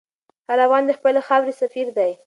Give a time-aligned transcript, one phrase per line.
[0.49, 2.11] هر افغان د خپلې خاورې سفیر دی.